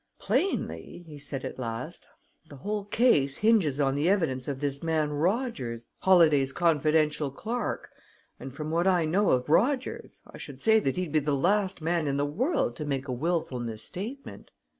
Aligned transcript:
"Plainly," 0.17 1.03
he 1.05 1.19
said 1.19 1.45
at 1.45 1.59
last, 1.59 2.07
"the 2.49 2.55
whole 2.55 2.85
case 2.85 3.37
hinges 3.37 3.79
on 3.79 3.93
the 3.93 4.09
evidence 4.09 4.47
of 4.47 4.59
this 4.59 4.81
man 4.81 5.11
Rogers 5.11 5.89
Holladay's 5.99 6.51
confidential 6.51 7.29
clerk 7.29 7.91
and 8.39 8.51
from 8.51 8.71
what 8.71 8.87
I 8.87 9.05
know 9.05 9.29
of 9.29 9.47
Rogers, 9.47 10.23
I 10.25 10.39
should 10.39 10.59
say 10.59 10.79
that 10.79 10.97
he'd 10.97 11.11
be 11.11 11.19
the 11.19 11.35
last 11.35 11.83
man 11.83 12.07
in 12.07 12.17
the 12.17 12.25
world 12.25 12.75
to 12.77 12.83
make 12.85 13.07
a 13.07 13.11
willful 13.13 13.59
misstatement. 13.59 14.49